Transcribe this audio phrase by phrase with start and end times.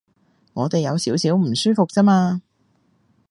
[0.53, 2.41] 我哋有少少唔舒服啫嘛